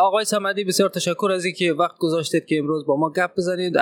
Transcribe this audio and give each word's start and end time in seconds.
آقای 0.00 0.24
سمدی 0.24 0.64
بسیار 0.64 0.88
تشکر 0.88 1.30
از 1.34 1.44
اینکه 1.44 1.72
وقت 1.72 1.98
گذاشتید 1.98 2.46
که 2.46 2.58
امروز 2.58 2.86
با 2.86 2.96
ما 2.96 3.10
گپ 3.10 3.30
بزنید. 3.36 3.74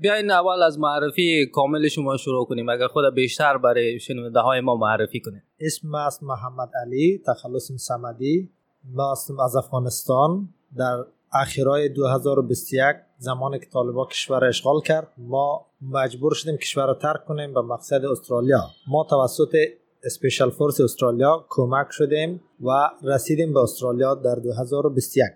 بیاین 0.00 0.30
اول 0.30 0.62
از 0.62 0.78
معرفی 0.78 1.46
کامل 1.46 1.88
شما 1.88 2.16
شروع 2.16 2.46
کنیم. 2.46 2.68
اگر 2.68 2.86
خود 2.86 3.14
بیشتر 3.14 3.58
برای 3.58 4.00
شنونده 4.00 4.40
های 4.40 4.60
ما 4.60 4.76
معرفی 4.76 5.20
کنید 5.20 5.42
اسم 5.60 5.94
است 5.94 6.22
محمد 6.22 6.68
علی 6.86 7.22
تخلص 7.26 7.72
سمدی 7.72 8.50
ما 8.84 9.12
هستم 9.12 9.40
از 9.40 9.56
افغانستان. 9.56 10.48
در 10.76 11.04
اخیرای 11.32 11.88
2021 11.88 12.96
زمان 13.18 13.58
که 13.58 13.66
طالبا 13.66 14.06
کشور 14.06 14.44
اشغال 14.44 14.80
کرد 14.80 15.08
ما 15.18 15.66
مجبور 15.82 16.34
شدیم 16.34 16.56
کشور 16.56 16.86
را 16.86 16.94
ترک 16.94 17.24
کنیم 17.24 17.54
به 17.54 17.60
مقصد 17.60 18.04
استرالیا. 18.04 18.60
ما 18.88 19.06
توسط 19.10 19.56
اسپیشال 20.04 20.50
فورس 20.50 20.80
استرالیا 20.80 21.46
کمک 21.48 21.86
شدیم 21.90 22.40
و 22.64 22.90
رسیدیم 23.02 23.52
به 23.52 23.60
استرالیا 23.60 24.14
در 24.14 24.34
2021 24.34 25.32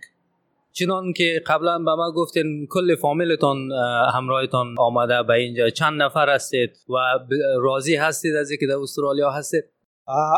چنان 0.78 1.12
که 1.12 1.42
قبلا 1.46 1.78
به 1.78 1.94
ما 1.94 2.12
گفتین 2.12 2.66
کل 2.70 2.96
فامیلتان 2.96 3.72
همراهتان 4.14 4.74
آمده 4.78 5.22
به 5.22 5.32
اینجا. 5.34 5.70
چند 5.70 6.02
نفر 6.02 6.34
هستید 6.34 6.70
و 6.88 6.94
راضی 7.58 7.96
هستید 7.96 8.34
از 8.34 8.50
اینکه 8.50 8.66
در 8.66 8.76
استرالیا 8.76 9.30
هستید؟ 9.30 9.64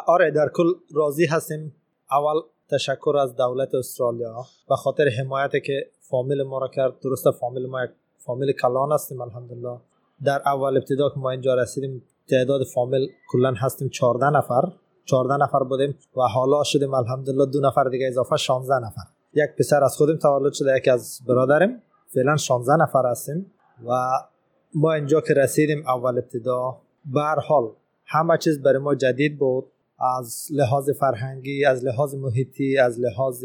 آره 0.07 0.31
در 0.31 0.51
کل 0.55 0.73
راضی 0.95 1.27
هستیم. 1.27 1.75
اول 2.11 2.41
تشکر 2.71 3.17
از 3.17 3.37
دولت 3.37 3.75
استرالیا 3.75 4.45
به 4.69 4.77
خاطر 4.77 5.09
حمایت 5.09 5.65
که 5.65 5.91
فامیل 6.01 6.43
ما 6.43 6.59
را 6.59 6.69
کرد. 6.69 7.01
درست 7.01 7.31
فامیل 7.31 7.67
ما 7.67 7.85
یک 7.85 7.91
فامیل 8.19 8.53
کلان 8.53 8.93
هستیم 8.93 9.21
الحمدلله. 9.21 9.79
در 10.25 10.43
اول 10.47 10.77
ابتدا 10.77 11.09
که 11.09 11.19
ما 11.19 11.31
اینجا 11.31 11.55
رسیدیم 11.55 12.03
تعداد 12.31 12.65
فامیل 12.75 13.09
کلا 13.29 13.55
هستیم 13.57 13.89
14 13.89 14.31
نفر. 14.31 14.63
14 15.05 15.37
نفر 15.37 15.59
بودیم 15.59 15.99
و 16.17 16.21
حالا 16.21 16.63
شدیم 16.65 16.95
الحمدلله 16.95 17.47
دو 17.47 17.61
نفر 17.61 17.85
دیگه 17.85 18.07
اضافه 18.07 18.37
16 18.37 18.75
نفر. 18.75 19.03
یک 19.35 19.51
پسر 19.59 19.85
از 19.85 19.97
خودم 19.97 20.17
تولد 20.17 20.53
شده 20.53 20.77
یکی 20.77 20.91
از 20.91 21.21
برادرم 21.29 21.83
فعلا 22.15 22.37
16 22.37 22.83
نفر 22.83 23.11
هستیم 23.11 23.53
و 23.89 24.11
ما 24.75 24.93
اینجا 24.93 25.21
که 25.21 25.35
رسیدیم 25.35 25.87
اول 25.87 26.19
ابتدا 26.19 26.81
به 27.05 27.43
حال 27.49 27.71
همه 28.07 28.39
چیز 28.39 28.63
برای 28.63 28.79
ما 28.79 28.95
جدید 28.95 29.39
بود. 29.39 29.65
از 30.19 30.47
لحاظ 30.51 30.91
فرهنگی 30.91 31.65
از 31.65 31.85
لحاظ 31.85 32.15
محیطی 32.15 32.79
از 32.79 33.01
لحاظ 33.01 33.45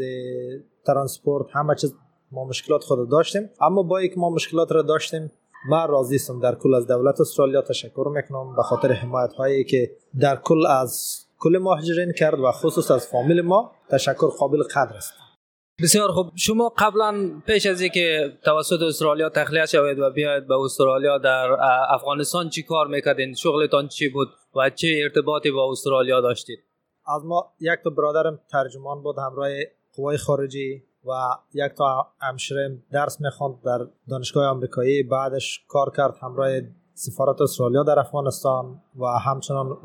ترانسپورت 0.86 1.46
همه 1.52 1.74
چیز 1.74 1.94
ما 2.32 2.44
مشکلات 2.44 2.84
خود 2.84 3.10
داشتیم. 3.10 3.50
اما 3.60 3.82
با 3.82 4.02
یک 4.02 4.18
ما 4.18 4.30
مشکلات 4.30 4.72
را 4.72 4.82
داشتیم 4.82 5.30
من 5.70 5.88
راضی 5.88 6.14
هستم 6.14 6.40
در 6.40 6.54
کل 6.54 6.74
از 6.74 6.86
دولت 6.86 7.20
استرالیا 7.20 7.62
تشکر 7.62 8.12
می‌کنم 8.14 8.56
به 8.56 8.62
خاطر 8.62 8.92
حمایت 8.92 9.32
هایی 9.32 9.64
که 9.64 9.90
در 10.20 10.36
کل 10.36 10.66
از 10.66 11.24
کل 11.38 11.58
مهاجرین 11.58 12.12
کرد 12.12 12.40
و 12.40 12.50
خصوص 12.52 12.90
از 12.90 13.06
فامیل 13.06 13.40
ما 13.40 13.72
تشکر 13.90 14.28
قابل 14.28 14.62
قدر 14.62 14.96
است. 14.96 15.12
بسیار 15.82 16.12
خوب. 16.12 16.30
شما 16.34 16.72
قبلا 16.78 17.42
پیش 17.46 17.66
از 17.66 17.80
اینکه 17.80 18.32
توسط 18.44 18.82
استرالیا 18.82 19.28
تخلیه 19.28 19.66
شوید 19.66 19.98
و 19.98 20.10
بیاید 20.10 20.46
به 20.46 20.54
استرالیا 20.54 21.18
در 21.18 21.48
افغانستان 21.88 22.48
چی 22.48 22.62
کار 22.62 22.86
می‌کردین؟ 22.86 23.34
شغلتان 23.34 23.88
چی 23.88 24.08
بود 24.08 24.28
و 24.56 24.70
چه 24.70 25.00
ارتباطی 25.02 25.50
با 25.50 25.70
استرالیا 25.70 26.20
داشتید؟ 26.20 26.58
از 27.16 27.24
ما 27.24 27.52
یک 27.60 27.78
تا 27.84 27.90
برادرم 27.90 28.40
ترجمان 28.52 29.02
بود 29.02 29.16
همراه 29.18 29.50
قوای 29.96 30.16
خارجی. 30.16 30.82
و 31.06 31.12
یک 31.54 31.72
تا 31.72 32.06
همشرم 32.20 32.82
درس 32.92 33.20
می‌خواند 33.20 33.54
در 33.64 33.86
دانشگاه 34.08 34.46
آمریکایی. 34.46 35.02
بعدش 35.02 35.64
کار 35.68 35.92
کرد 35.96 36.14
همراه 36.22 36.48
سفارت 36.94 37.40
استرالیا 37.40 37.82
در 37.82 37.98
افغانستان 37.98 38.80
و 38.98 39.06
همچنان 39.06 39.76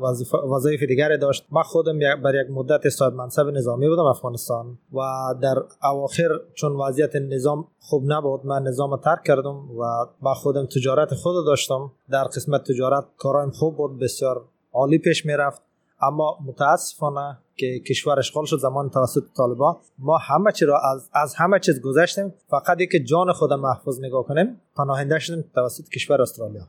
وظایف 0.52 0.82
دیگری 0.82 1.18
داشت. 1.18 1.46
من 1.50 1.62
خودم 1.62 1.98
بر 1.98 2.34
یک 2.34 2.50
مدت 2.50 2.88
صاحب 2.88 3.12
منصب 3.14 3.46
نظامی 3.46 3.88
بودم 3.88 4.02
افغانستان 4.04 4.78
و 4.92 5.00
در 5.42 5.62
اواخر 5.82 6.28
چون 6.54 6.72
وضعیت 6.72 7.16
نظام 7.16 7.68
خوب 7.78 8.02
نبود 8.06 8.46
من 8.46 8.62
نظام 8.62 8.96
ترک 8.96 9.24
کردم 9.24 9.78
و 9.78 10.06
با 10.22 10.34
خودم 10.34 10.66
تجارت 10.66 11.14
خود 11.14 11.46
داشتم. 11.46 11.92
در 12.10 12.24
قسمت 12.24 12.64
تجارت 12.64 13.04
کارایم 13.18 13.50
خوب 13.50 13.76
بود 13.76 13.98
بسیار 13.98 14.44
عالی 14.72 14.98
پیش 14.98 15.26
می‌رفت. 15.26 15.62
اما 16.02 16.38
متاسفانه 16.46 17.38
که 17.56 17.78
کشور 17.78 18.18
اشغال 18.18 18.44
شد 18.44 18.56
زمان 18.56 18.90
توسط 18.90 19.22
طالبا 19.36 19.80
ما 19.98 20.18
همه 20.18 20.52
چی 20.52 20.64
را 20.64 20.80
از, 20.80 21.10
از 21.12 21.34
همه 21.34 21.58
چیز 21.58 21.80
گذشتیم. 21.80 22.34
فقط 22.48 22.78
که 22.92 23.00
جان 23.00 23.32
خود 23.32 23.52
محفوظ 23.52 24.00
نگاه 24.00 24.26
کنیم. 24.26 24.60
پناهنده 24.76 25.18
شدیم 25.18 25.44
توسط 25.54 25.88
کشور 25.88 26.22
استرالیا. 26.22 26.68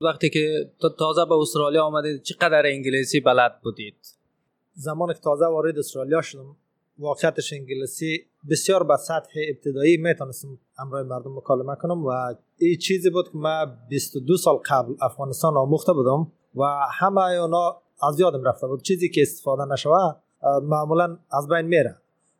وقتی 0.00 0.30
که 0.30 0.70
تازه 0.98 1.24
به 1.24 1.34
استرالیا 1.34 1.84
آمدید 1.84 2.22
چقدر 2.22 2.62
انگلیسی 2.66 3.20
بلد 3.20 3.60
بودید؟ 3.62 3.96
زمان 4.74 5.12
که 5.12 5.20
تازه 5.20 5.46
وارد 5.46 5.78
استرالیا 5.78 6.22
شدم 6.22 6.56
واقعیتش 6.98 7.52
انگلیسی 7.52 8.26
بسیار 8.50 8.84
به 8.84 8.96
سطح 8.96 9.40
ابتدایی 9.48 9.96
می‌تونستم 9.96 10.58
امرای 10.78 11.04
مردم 11.04 11.36
مکالمه 11.36 11.74
کنم 11.74 12.06
و 12.06 12.34
این 12.58 12.78
چیزی 12.78 13.10
بود 13.10 13.24
که 13.32 13.38
من 13.38 13.76
22 13.88 14.36
سال 14.36 14.56
قبل 14.56 14.94
افغانستان 15.02 15.56
آموخته 15.56 15.92
بودم 15.92 16.32
و 16.56 16.64
همه 17.00 17.20
اونا 17.20 17.81
از 18.08 18.20
یادم 18.20 18.44
رفته 18.44 18.66
بود. 18.66 18.82
چیزی 18.82 19.08
که 19.08 19.22
استفاده 19.22 19.72
نشوه 19.72 20.14
معمولا 20.62 21.16
از 21.30 21.48
بین 21.48 21.66
میره. 21.66 21.96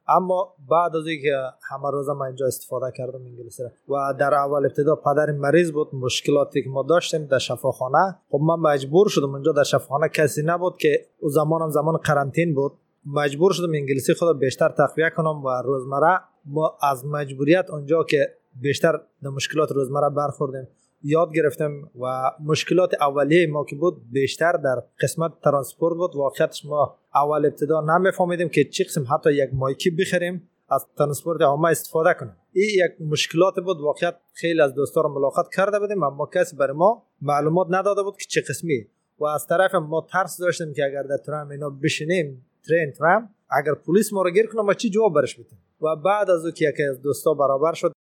اما 0.09 0.55
بعد 0.71 0.97
از 0.97 1.07
اینکه 1.07 1.37
همه 1.71 1.91
روز 1.91 2.09
من 2.09 2.27
اینجا 2.27 2.47
استفاده 2.47 2.93
کردم 2.97 3.21
انگلیسی 3.27 3.63
و 3.89 4.15
در 4.19 4.35
اول 4.35 4.65
ابتدا 4.65 4.97
پدر 4.97 5.33
مریض 5.33 5.73
بود 5.73 5.95
مشکلاتی 5.95 6.63
که 6.63 6.71
ما 6.71 6.83
داشتیم 6.83 7.27
در 7.27 7.39
شفاخانه. 7.39 8.17
خب 8.31 8.41
من 8.41 8.55
مجبور 8.55 9.09
شدم 9.09 9.31
اونجا 9.31 9.53
در 9.53 9.63
شفاخانه 9.63 10.09
کسی 10.09 10.43
نبود 10.43 10.77
که 10.77 11.07
او 11.21 11.29
زمانم 11.29 11.71
زمان 11.71 11.97
قرنطین 11.97 12.55
بود. 12.55 12.73
مجبور 13.07 13.53
شدم 13.53 13.73
انگلیسی 13.75 14.15
خود 14.15 14.39
بیشتر 14.39 14.69
تقویه 14.69 15.11
کنم 15.17 15.45
و 15.45 15.63
روزمره 15.65 16.21
ما 16.45 16.77
از 16.83 17.07
مجبوریت 17.07 17.71
اونجا 17.71 18.05
که 18.05 18.35
بیشتر 18.61 19.01
در 19.23 19.31
مشکلات 19.31 19.73
روزمره 19.73 20.09
برخوردیم. 20.09 20.69
یاد 21.05 21.35
گرفتم 21.35 21.91
و 22.01 22.31
مشکلات 22.45 22.95
اولیه 23.01 23.47
ما 23.47 23.65
که 23.65 23.77
بود 23.77 24.03
بیشتر 24.11 24.53
در 24.53 24.83
قسمت 25.01 25.33
transport 25.45 25.97
بود. 25.97 26.17
واقعیتش 26.17 26.65
ما 26.65 26.99
اول 27.15 27.47
ابتدا 27.47 27.81
نمیفهمیدیم 27.81 28.49
که 28.49 28.65
چی 28.65 28.85
قسم 28.85 29.07
حتی 29.15 29.33
یک 29.33 29.51
مایکی 29.53 29.91
بخریم 29.91 30.49
از 30.71 30.87
transport 30.99 31.43
عامه 31.43 31.69
استفاده 31.69 32.15
کنیم. 32.15 32.37
این 32.53 32.71
یک 32.75 33.11
مشکلات 33.11 33.55
بود. 33.55 33.81
واقعیت 33.81 34.15
خیلی 34.33 34.61
از 34.61 34.75
دوستا 34.75 35.01
رو 35.01 35.09
ملاقات 35.09 35.47
کرده 35.57 35.79
بودیم 35.79 36.03
اما 36.03 36.27
کسی 36.35 36.57
برای 36.57 36.77
ما 36.77 37.07
معلومات 37.23 37.67
نداده 37.71 38.03
بود 38.03 38.17
که 38.17 38.25
چه 38.29 38.41
قسمی 38.41 38.87
و 39.19 39.25
از 39.25 39.47
طرف 39.47 39.75
ما 39.75 40.07
ترس 40.11 40.41
داشتیم 40.41 40.75
که 40.75 40.85
اگر 40.85 41.03
در 41.03 41.17
ترام 41.17 41.51
اینا 41.51 41.71
بشینیم 41.71 42.47
ترین 42.69 42.93
ترام 42.93 43.29
اگر 43.51 43.75
پلیس 43.75 44.13
ما 44.13 44.23
رو 44.23 44.31
گیر 44.31 44.47
کنه 44.47 44.63
ما 44.63 44.75
چی 44.75 44.91
جواب 44.91 45.15
برش 45.15 45.35
بدیم؟ 45.35 45.59
و 45.83 45.97
بعد 45.97 46.31
از 46.31 46.45
او 46.45 46.51
که 46.51 46.69
یکی 46.69 46.83
از 46.83 47.03
دوستا 47.03 47.35
برابر 47.35 47.73
شد 47.73 47.92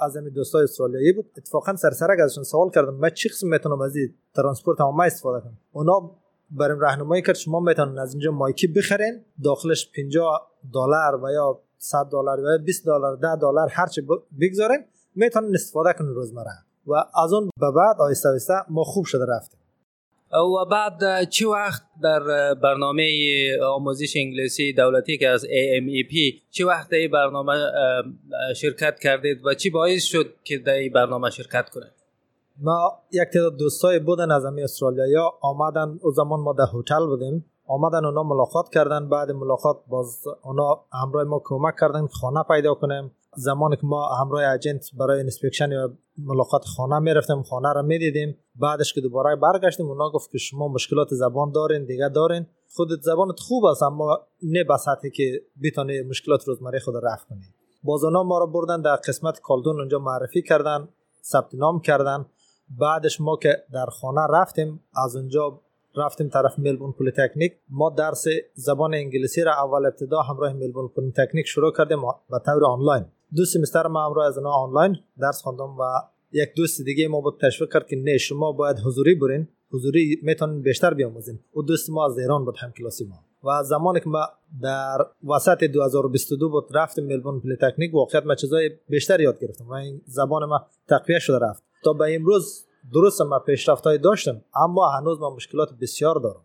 از 0.00 0.16
این 0.16 0.28
دوستای 0.28 0.64
استرالیایی 0.64 1.12
بود. 1.12 1.30
اتفاقا 1.36 1.76
سرسرک 1.76 2.18
ازشون 2.24 2.44
سوال 2.44 2.70
کردم 2.70 2.94
من 2.94 3.10
چی 3.10 3.28
قسم 3.28 3.48
می‌تونم 3.48 3.80
از 3.80 3.96
این 3.96 4.14
ترانسپورت 4.34 4.80
عامه 4.80 5.04
استفاده 5.04 5.40
کنم؟ 5.40 5.58
اونا 5.72 6.10
برام 6.50 6.80
راهنمایی 6.80 7.22
کرد 7.22 7.36
شما 7.36 7.60
می‌تونن 7.60 7.98
از 7.98 8.14
اینجا 8.14 8.30
مایکی 8.30 8.66
بخرین 8.66 9.24
داخلش 9.44 9.90
50 9.96 10.50
دلار 10.74 11.24
و 11.24 11.32
یا 11.32 11.60
100 11.78 12.08
دلار 12.12 12.40
و 12.40 12.58
20 12.64 12.86
دلار 12.86 13.16
10 13.16 13.36
دلار 13.36 13.68
هر 13.68 13.86
چی 13.86 14.02
بگذارین 14.40 14.84
می‌تونن 15.14 15.54
استفاده 15.54 15.92
کنن 15.92 16.08
روزمره. 16.08 16.52
و 16.86 16.94
از 17.24 17.32
اون 17.32 17.50
به 17.60 17.70
بعد 17.76 17.96
آیسته 17.98 18.28
آیسته 18.28 18.54
ما 18.70 18.84
خوب 18.84 19.04
شده 19.04 19.24
رفتیم. 19.28 19.60
و 20.32 20.64
بعد 20.70 21.28
چه 21.28 21.48
وقت 21.48 21.82
در 22.02 22.54
برنامه 22.54 23.04
آموزش 23.62 24.16
انگلیسی 24.16 24.72
دولتی 24.72 25.18
که 25.18 25.28
از 25.28 25.44
AMEP 25.44 26.40
چه 26.50 26.66
وقت 26.66 26.90
در 26.90 27.08
برنامه 27.12 27.54
شرکت 28.56 28.98
کردید 28.98 29.46
و 29.46 29.54
چی 29.54 29.70
باعث 29.70 30.04
شد 30.04 30.34
که 30.44 30.58
در 30.58 30.72
این 30.72 30.92
برنامه 30.92 31.30
شرکت 31.30 31.70
کنید؟ 31.70 31.96
ما 32.60 33.02
یک 33.12 33.28
تعداد 33.32 33.56
دوستای 33.56 33.98
بودن 33.98 34.30
از 34.30 34.44
امی 34.44 34.62
استرالیا 34.62 35.32
آمدن 35.40 35.98
او 36.02 36.10
زمان 36.10 36.40
ما 36.40 36.52
در 36.52 36.64
هتل 36.74 37.06
بودیم. 37.06 37.44
آمدن 37.66 38.04
اونا 38.04 38.22
ملاقات 38.22 38.68
کردن 38.68 39.08
بعد 39.08 39.30
ملاقات 39.30 39.76
باز 39.88 40.24
اونا 40.42 40.84
همراه 40.92 41.24
ما 41.24 41.42
کمک 41.44 41.74
کردن 41.80 42.06
خانه 42.06 42.42
پیدا 42.42 42.74
کنیم. 42.74 43.10
زمانی 43.36 43.76
که 43.76 43.86
ما 43.86 44.14
همراه 44.14 44.52
agent 44.52 44.90
برای 44.98 45.20
inspection 45.20 45.72
یا 45.72 45.92
ملاقات 46.18 46.64
خانه 46.64 46.98
می‌رفتیم 46.98 47.42
خانه 47.42 47.72
را 47.72 47.82
می‌دیدیم. 47.82 48.38
بعدش 48.56 48.92
که 48.92 49.00
دوباره 49.00 49.36
برگشتیم 49.36 49.86
اونا 49.86 50.10
گفت 50.10 50.30
که 50.30 50.38
شما 50.38 50.68
مشکلات 50.68 51.08
زبان 51.14 51.52
دارین 51.52 51.84
دیگه 51.84 52.08
دارین. 52.08 52.46
خودت 52.76 53.00
زبانت 53.02 53.40
خوب 53.40 53.64
است 53.64 53.82
اما 53.82 54.18
نه 54.42 54.64
به 54.64 54.76
سطحی 54.76 55.10
که 55.10 55.42
بتونی 55.62 56.02
مشکلات 56.02 56.48
روزمره 56.48 56.78
خود 56.78 56.94
رفع 56.96 57.28
کنی. 57.28 57.44
باز 57.84 58.04
اونا 58.04 58.22
ما 58.22 58.38
را 58.38 58.46
بردن 58.46 58.80
در 58.80 58.96
قسمت 58.96 59.40
کالج 59.40 59.65
اون 59.65 59.78
اونجا 59.80 59.98
معرفی 59.98 60.42
کردن 60.42 60.88
ثبت 61.24 61.54
نام 61.54 61.80
کردن. 61.80 62.26
بعدش 62.78 63.20
ما 63.20 63.36
که 63.36 63.56
در 63.72 63.86
خانه 63.86 64.26
رفتیم 64.30 64.80
از 65.04 65.16
اونجا 65.16 65.60
رفتیم 65.96 66.28
طرف 66.28 66.58
Melbourne 66.58 66.92
Polytechnic. 66.92 67.52
ما 67.70 67.90
درس 67.90 68.24
زبان 68.54 68.94
انگلیسی 68.94 69.42
را 69.42 69.52
اول 69.52 69.86
ابتدا 69.86 70.22
همراه 70.22 70.52
Melbourne 70.52 70.88
Polytechnic 70.88 71.46
شروع 71.46 71.72
کردیم 71.72 72.00
به 72.30 72.38
طور 72.46 72.64
آنلاین. 72.64 73.04
دو 73.34 73.44
semester 73.44 73.86
ما 73.86 74.06
همراه 74.06 74.26
از 74.26 74.38
آنلاین 74.38 74.96
درس 75.18 75.42
خواندم 75.42 75.78
و 75.78 75.82
یک 76.32 76.48
دوست 76.56 76.82
دیگه 76.82 77.08
ما 77.08 77.20
بود 77.20 77.40
تشویق 77.40 77.72
کرد 77.72 77.86
که 77.86 77.96
نه 77.96 78.18
شما 78.18 78.52
باید 78.52 78.78
حضوری 78.78 79.14
برین. 79.14 79.48
حضوری 79.70 80.20
می‌تونین 80.22 80.62
بیشتر 80.62 80.94
بیاموزین. 80.94 81.38
او 81.52 81.62
دوست 81.62 81.90
ما 81.90 82.06
از 82.06 82.18
ایران 82.18 82.44
بود 82.44 82.56
هم 82.58 82.72
کلاسی 82.72 83.04
ما. 83.04 83.16
و 83.44 83.62
زمانی 83.62 84.00
که 84.00 84.08
ما 84.08 84.28
در 84.62 84.98
وسط 85.28 85.64
2022 85.64 86.48
بود 86.48 86.64
رفتم 86.74 87.02
Melbourne 87.02 87.40
Polytechnic 87.40 87.94
واقعیت 87.94 88.26
ما 88.26 88.34
چیزای 88.34 88.70
بیشتر 88.88 89.20
یاد 89.20 89.40
گرفتم 89.40 89.68
و 89.68 89.72
این 89.72 90.00
زبان 90.06 90.44
ما 90.44 90.66
تقویه 90.88 91.18
شده 91.18 91.38
رفت. 91.38 91.62
تا 91.84 91.92
به 91.92 92.14
امروز 92.14 92.66
درست 92.94 93.22
ما 93.22 93.38
پیشرفت 93.38 93.88
داشتم 93.88 94.42
اما 94.56 94.88
هنوز 94.88 95.20
ما 95.20 95.34
مشکلات 95.34 95.68
بسیار 95.80 96.14
دارم 96.14 96.40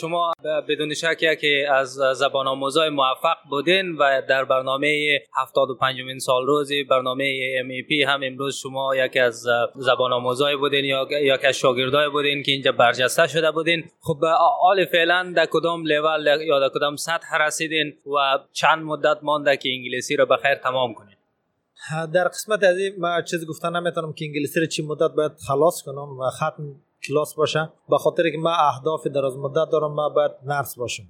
شما 0.00 0.32
بدون 0.68 0.94
شک 0.94 1.38
که 1.40 1.66
از 1.70 1.92
زبان 2.14 2.46
آموزای 2.46 2.88
موفق 2.88 3.36
بودین 3.50 3.96
و 3.96 4.22
در 4.28 4.44
برنامه 4.44 5.20
75 5.34 6.00
مین 6.00 6.18
سال 6.18 6.46
روزی 6.46 6.84
برنامه 6.84 7.56
ام 7.60 7.68
پی 7.88 8.02
هم 8.02 8.20
امروز 8.24 8.56
شما 8.56 8.96
یکی 8.96 9.18
از 9.18 9.46
زبان 9.74 10.12
آموزای 10.12 10.56
بودین 10.56 10.84
یا 10.84 11.08
یکی 11.10 11.46
از 11.46 11.54
شاگردای 11.54 12.08
بودین 12.08 12.42
که 12.42 12.52
اینجا 12.52 12.72
برجسته 12.72 13.26
شده 13.26 13.50
بودین. 13.50 13.84
خب 14.00 14.24
حال 14.60 14.84
فعلا 14.84 15.32
در 15.36 15.46
کدام 15.46 15.82
لول 15.86 16.40
یا 16.46 16.58
در 16.60 16.68
کدام 16.74 16.96
سطح 16.96 17.36
رسیدین 17.40 17.94
و 18.06 18.38
چند 18.52 18.82
مدت 18.82 19.18
مانده 19.22 19.56
که 19.56 19.68
انگلیسی 19.68 20.16
را 20.16 20.24
بخیر 20.24 20.54
تمام 20.54 20.94
کنین؟ 20.94 21.16
در 22.14 22.28
قسمت 22.28 22.62
از 22.62 22.78
این 22.78 22.92
ما 22.98 23.22
چیز 23.22 23.46
گفتن 23.46 23.76
نمی‌تونم 23.76 24.12
که 24.12 24.24
انگلیسی 24.24 24.60
رو 24.60 24.66
چی 24.66 24.82
مدت 24.82 25.10
باید 25.16 25.32
خلاص 25.48 25.82
کنم 25.82 26.18
و 26.18 26.30
ختم 26.30 26.74
کلاس 27.08 27.34
باشه 27.34 27.68
به 27.88 27.98
خاطر 27.98 28.30
که 28.30 28.38
ما 28.38 28.50
اهداف 28.50 29.06
دراز 29.06 29.36
مدت 29.36 29.70
دارم 29.72 29.92
ما 29.92 30.08
باید 30.08 30.30
نرس 30.46 30.78
باشم. 30.78 31.04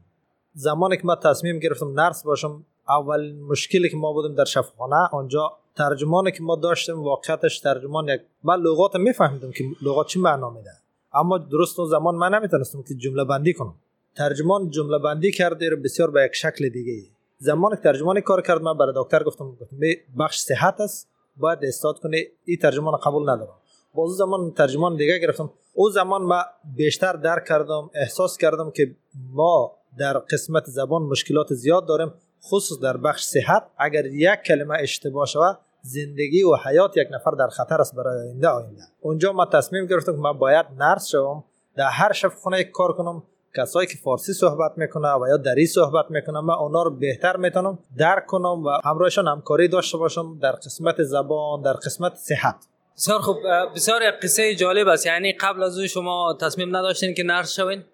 زمانی 0.54 0.96
که 0.96 1.02
ما 1.04 1.16
تصمیم 1.16 1.58
گرفتم 1.58 2.00
نرس 2.00 2.22
باشم 2.24 2.64
اول 2.88 3.32
مشکلی 3.32 3.90
که 3.90 3.96
ما 3.96 4.12
بودیم 4.12 4.34
در 4.34 4.44
شفاخانه 4.44 5.08
آنجا 5.12 5.52
ترجمانی 5.76 6.32
که 6.32 6.42
ما 6.42 6.56
داشتیم 6.56 7.02
واقعیتش 7.02 7.60
ترجمان 7.60 8.08
یک 8.08 8.20
من 8.44 8.60
لغات 8.60 8.96
میفهمیدم 8.96 9.50
که 9.52 9.64
لغات 9.82 10.06
چی 10.06 10.18
معنا 10.20 10.50
میده. 10.50 10.70
اما 11.12 11.38
درست 11.38 11.78
اون 11.78 11.88
زمان 11.88 12.14
من 12.14 12.34
نمی‌تونستم 12.34 12.82
که 12.82 12.94
جمله 12.94 13.24
بندی 13.24 13.52
کنم. 13.52 13.74
ترجمان 14.16 14.70
جمله 14.70 14.98
بندی 14.98 15.32
کرده 15.32 15.68
رو 15.68 15.76
بسیار 15.76 16.10
به 16.10 16.24
یک 16.24 16.34
شکل 16.34 16.68
دیگه 16.68 16.92
ای. 16.92 17.06
زمان 17.38 17.76
که 17.76 17.82
ترجمانی 17.82 18.20
کار 18.20 18.42
کرد 18.42 18.62
من 18.62 18.78
برای 18.78 18.92
دکتر 18.96 19.22
گفتم 19.22 19.50
گفتم 19.50 19.76
بخش 20.18 20.38
صحت 20.38 20.80
است 20.80 21.08
باید 21.36 21.58
استاد 21.62 21.98
کنه 21.98 22.22
این 22.44 22.58
ترجمان 22.58 22.96
قبول 22.96 23.22
ندارم. 23.22 23.54
باز 23.96 24.10
زمان 24.10 24.50
ترجمان 24.50 24.96
دیگه 24.96 25.18
گرفتم. 25.18 25.50
او 25.74 25.90
زمان 25.90 26.22
ما 26.22 26.42
بیشتر 26.76 27.12
درک 27.12 27.44
کردم 27.44 27.90
احساس 27.94 28.36
کردم 28.36 28.70
که 28.70 28.96
ما 29.32 29.72
در 29.98 30.18
قسمت 30.18 30.64
زبان 30.64 31.02
مشکلات 31.02 31.54
زیاد 31.54 31.86
داریم 31.86 32.12
خصوص 32.44 32.80
در 32.80 32.96
بخش 32.96 33.24
صحت. 33.24 33.62
اگر 33.78 34.06
یک 34.06 34.38
کلمه 34.46 34.76
اشتباه 34.80 35.26
شود 35.26 35.58
زندگی 35.82 36.42
و 36.42 36.56
حیات 36.64 36.96
یک 36.96 37.08
نفر 37.10 37.30
در 37.30 37.48
خطر 37.48 37.80
است 37.80 37.94
برای 37.94 38.20
آینده. 38.20 38.48
آینده. 38.48 38.82
اونجا 39.00 39.32
ما 39.32 39.46
تصمیم 39.46 39.86
گرفتم 39.86 40.12
که 40.12 40.18
ما 40.18 40.32
باید 40.32 40.66
نرس 40.78 41.06
شوم 41.08 41.44
در 41.76 41.88
هر 41.88 42.12
شب 42.12 42.28
خونه 42.28 42.64
کار 42.64 42.92
کنم 42.92 43.22
کسایی 43.56 43.86
که 43.86 43.98
فارسی 44.04 44.32
صحبت 44.32 44.72
می‌کنه 44.76 45.08
و 45.08 45.26
یا 45.28 45.36
دری 45.36 45.66
صحبت 45.66 46.10
می‌کنه 46.10 46.40
من 46.40 46.54
اونا 46.54 46.82
رو 46.82 46.90
بهتر 46.90 47.36
می‌تونم 47.36 47.78
درک 47.98 48.26
کنم 48.26 48.64
و 48.64 48.70
همراهشان 48.84 49.28
همکاری 49.28 49.68
داشته 49.68 49.98
باشم 49.98 50.38
در 50.38 50.52
قسمت 50.52 51.02
زبان 51.02 51.62
در 51.62 51.72
قسمت 51.72 52.14
صحت. 52.14 52.66
بسیار 52.96 53.20
خوب 53.20 53.36
بسیار 53.74 54.10
قصه 54.10 54.54
جالب 54.54 54.88
است. 54.88 55.06
یعنی 55.06 55.32
قبل 55.32 55.62
از 55.62 55.78
او 55.78 55.86
شما 55.86 56.36
تصمیم 56.40 56.76
نداشتین 56.76 57.14
که 57.14 57.22
نرس 57.22 57.54
شوین؟ 57.54 57.84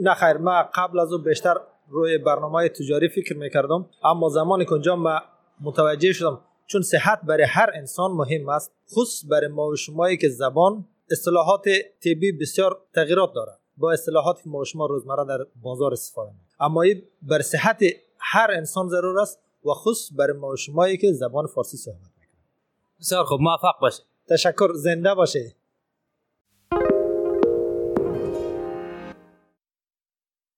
نه 0.00 0.14
خیر 0.14 0.32
ما 0.32 0.62
قبل 0.74 0.98
از 0.98 1.12
او 1.12 1.18
بیشتر 1.18 1.56
روی 1.88 2.18
برنامه 2.18 2.68
تجاری 2.68 3.08
فکر 3.08 3.36
می‌کردم. 3.36 3.86
اما 4.04 4.28
زمانی 4.28 4.64
که 4.64 4.72
اونجا 4.72 4.96
ما 4.96 5.20
متوجه 5.60 6.12
شدم 6.12 6.40
چون 6.66 6.82
صحت 6.82 7.20
برای 7.22 7.44
هر 7.48 7.70
انسان 7.74 8.10
مهم 8.10 8.48
است 8.48 8.72
خصوص 8.90 9.24
برای 9.30 9.48
ما 9.48 9.66
و 9.66 9.76
شمایی 9.76 10.16
که 10.16 10.28
زبان 10.28 10.84
اصطلاحات 11.10 11.64
طبی 12.04 12.32
بسیار 12.32 12.80
تغییرات 12.94 13.32
داره 13.34 13.52
با 13.76 13.92
اصطلاحاتی 13.92 14.42
که 14.42 14.48
ما 14.48 14.58
و 14.58 14.64
شما 14.64 14.86
روزمره 14.86 15.24
در 15.24 15.46
بازار 15.62 15.92
استفاده 15.92 16.30
می 16.30 16.38
اما 16.60 16.82
این 16.82 17.02
بر 17.22 17.42
صحت 17.42 17.82
هر 18.18 18.50
انسان 18.50 18.88
ضرور 18.88 19.20
است 19.20 19.38
و 19.64 19.68
خصوص 19.70 20.10
برای 20.18 20.36
ما 20.36 20.48
و 20.48 20.56
شمایی 20.56 20.96
که 20.96 21.12
زبان 21.12 21.46
فارسی 21.46 21.76
صحبت 21.76 21.96
می‌کنه. 21.96 22.38
بسیار 23.00 23.24
خوب 23.24 23.40
موفق 23.40 23.74
باشه 23.80 24.02
تشکر 24.28 24.72
زنده 24.74 25.14
باشه. 25.14 25.54